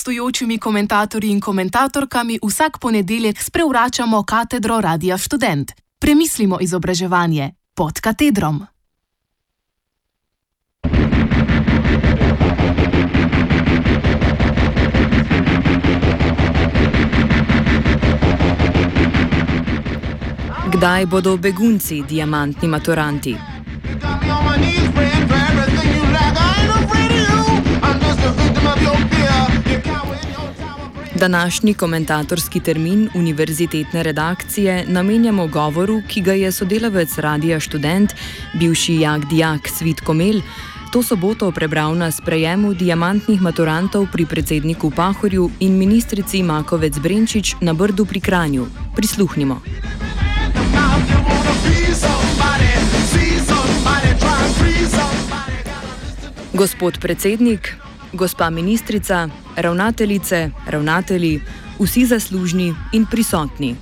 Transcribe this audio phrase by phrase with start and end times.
[0.00, 5.72] gostujočimi komentatorji in komentatorkami vsak ponedeljek sprevračamo katedro Radia Student.
[5.98, 8.66] Premislimo izobraževanje pod katedrom.
[20.72, 23.36] Kdaj bodo begunci diamantni maturanti?
[31.20, 38.14] Današnji komentatorski termin univerzitetne redakcije namenjamo govoru, ki ga je sodelavec Radia Student,
[38.54, 40.40] bivši jak dijak Svit Komel,
[40.92, 47.74] to soboto prebral na sprejemu diamantnih maturantov pri predsedniku Pahorju in ministrici Makovec Brenčič na
[47.74, 48.66] Brdu pri Kranju.
[48.96, 49.60] Prisluhnimo.
[56.52, 57.76] Gospod predsednik,
[58.12, 61.40] gospa ministrica, ravnateljice, ravnatelji,
[61.78, 63.76] vsi zaslužni in prisotni.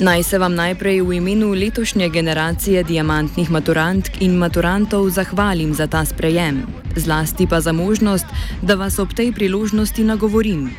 [0.00, 6.04] Naj se vam najprej v imenu letošnje generacije diamantnih maturantk in maturantov zahvalim za ta
[6.04, 8.26] sprejem, zlasti pa za možnost,
[8.62, 10.70] da vas ob tej priložnosti nagovorim.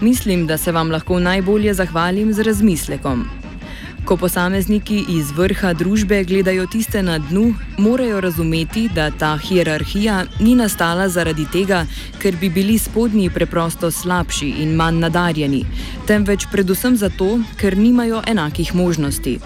[0.00, 3.43] Mislim, da se vam lahko najbolje zahvalim z razmislekom.
[4.04, 10.52] Ko posamezniki iz vrha družbe gledajo tiste na dnu, morajo razumeti, da ta hierarhija ni
[10.54, 11.86] nastala zaradi tega,
[12.20, 15.64] ker bi bili spodnji preprosto slabši in manj nadarjeni,
[16.06, 19.38] temveč predvsem zato, ker nimajo enakih možnosti.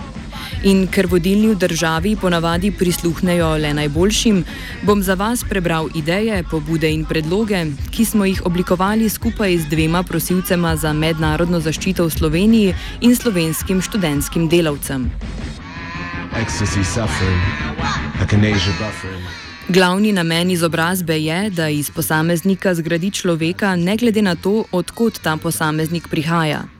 [0.66, 4.40] In ker vodilni v državi ponavadi prisluhnejo le najboljšim,
[4.82, 7.60] bom za vas prebral ideje, pobude in predloge,
[7.94, 13.82] ki smo jih oblikovali skupaj z dvema prosilcema za mednarodno zaščito v Sloveniji in slovenskim
[13.82, 15.06] študentskim delavcem.
[19.68, 25.36] Glavni namen izobrazbe je, da iz posameznika zgradi človeka, ne glede na to, odkot ta
[25.36, 26.77] posameznik prihaja.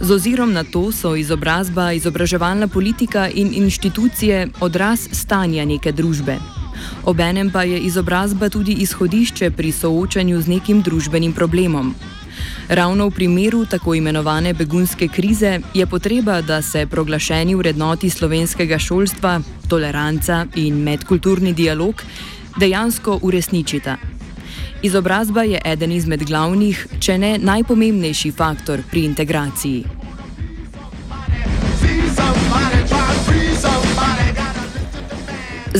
[0.00, 6.38] Z ozirom na to so izobrazba, izobraževalna politika in inštitucije odraz stanja neke družbe.
[7.04, 11.94] Obenem pa je izobrazba tudi izhodišče pri soočanju z nekim družbenim problemom.
[12.68, 19.40] Ravno v primeru tako imenovane begunske krize je potreba, da se proglašeni vrednoti slovenskega šolstva,
[19.68, 22.02] toleranca in medkulturni dialog
[22.56, 23.96] dejansko uresničita.
[24.82, 29.99] Izobrazba je eden izmed glavnih, če ne najpomembnejši faktor pri integraciji.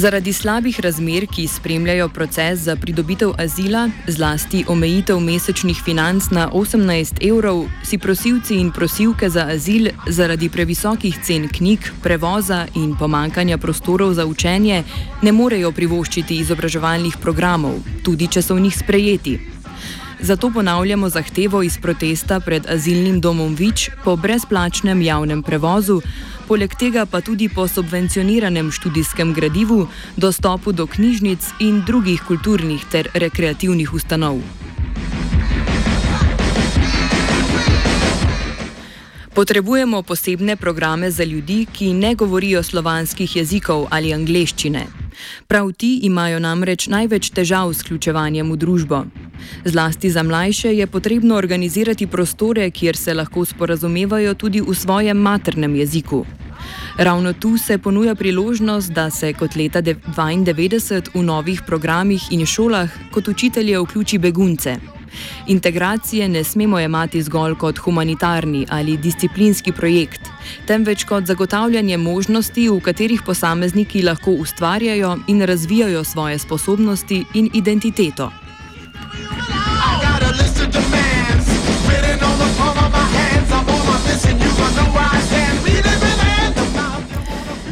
[0.00, 7.21] Zaradi slabih razmer, ki spremljajo proces za pridobitev azila, zlasti omejitev mesečnih financ na 18
[7.28, 14.15] evrov, si prosilci in prosilke za azil zaradi previsokih cen knjig, prevoza in pomankanja prostorov
[14.15, 14.83] za učenje
[15.22, 19.59] ne morejo privoščiti izobraževalnih programov, tudi če so v njih sprejeti.
[20.22, 26.00] Zato ponavljamo zahtevo iz protesta pred azilnim domom Vič po brezplačnem javnem prevozu
[26.50, 29.86] poleg tega pa tudi po subvencioniranem študijskem gradivu,
[30.16, 34.42] dostopu do knjižnic in drugih kulturnih ter rekreativnih ustanov.
[39.34, 44.86] Potrebujemo posebne programe za ljudi, ki ne govorijo slovanskih jezikov ali angleščine.
[45.47, 49.04] Prav ti imajo namreč največ težav s vključevanjem v družbo.
[49.65, 55.75] Zlasti za mlajše je potrebno organizirati prostore, kjer se lahko sporazumevajo tudi v svojem maternem
[55.77, 56.25] jeziku.
[56.97, 62.91] Ravno tu se ponuja priložnost, da se kot leta 1992 v novih programih in šolah
[63.12, 64.77] kot učitelje vključi begunce.
[65.47, 70.21] Integracije ne smemo jemati zgolj kot humanitarni ali disciplinski projekt,
[70.67, 78.31] temveč kot zagotavljanje možnosti, v katerih posamezniki lahko ustvarjajo in razvijajo svoje sposobnosti in identiteto.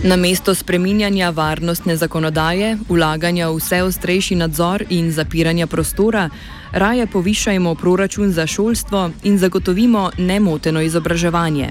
[0.05, 6.31] Na mesto spreminjanja varnostne zakonodaje, ulaganja v vse ostrejši nadzor in zapiranja prostora,
[6.73, 11.71] raje povišajmo proračun za šolstvo in zagotovimo nemoteno izobraževanje.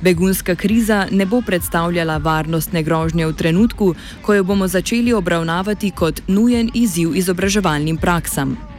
[0.00, 6.22] Begunska kriza ne bo predstavljala varnostne grožnje v trenutku, ko jo bomo začeli obravnavati kot
[6.28, 8.69] nujen izziv izobraževalnim praksam.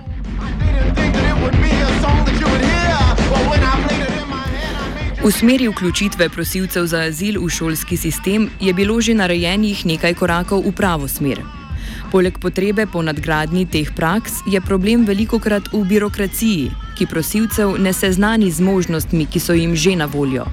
[5.21, 10.65] V smeri vključitve prosilcev za azil v šolski sistem je bilo že narejenih nekaj korakov
[10.65, 11.43] v pravo smer.
[12.11, 17.93] Poleg potrebe po nadgradnji teh praks je problem veliko krat v birokraciji, ki prosilcev ne
[17.93, 20.45] seznani z možnostmi, ki so jim že na voljo.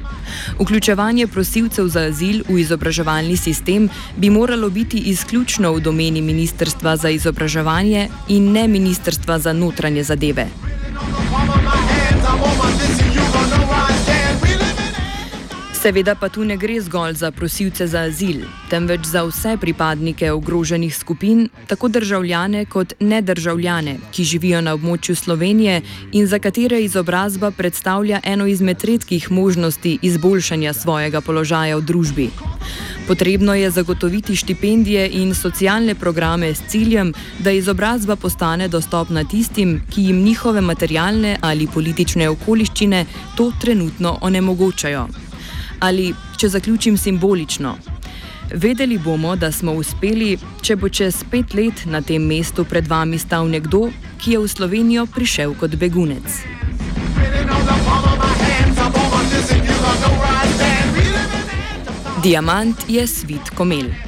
[0.60, 7.08] Vključevanje prosilcev za azil v izobraževalni sistem bi moralo biti izključno v domeni Ministrstva za
[7.08, 10.67] izobraževanje in ne Ministrstva za notranje zadeve.
[15.88, 20.96] Seveda pa tu ne gre zgolj za prosilce za azil, temveč za vse pripadnike ogroženih
[20.96, 25.80] skupin, tako državljane kot nedržavljane, ki živijo na območju Slovenije
[26.12, 32.28] in za katere izobrazba predstavlja eno izmed redkih možnosti izboljšanja svojega položaja v družbi.
[33.06, 40.04] Potrebno je zagotoviti štipendije in socialne programe s ciljem, da izobrazba postane dostopna tistim, ki
[40.10, 43.06] jim njihove materialne ali politične okoliščine
[43.36, 45.27] to trenutno onemogočajo.
[45.80, 47.76] Ali, če zaključim simbolično,
[48.54, 53.18] vedeli bomo, da smo uspeli, če bo čez pet let na tem mestu pred vami
[53.18, 53.88] stal nekdo,
[54.18, 56.42] ki je v Slovenijo prišel kot begunec.
[62.22, 64.07] Diamant je svit komel.